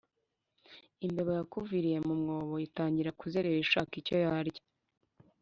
[1.05, 4.61] imbeba yakuviriye mu mwobo itangira kuzerera ishaka icyo yarya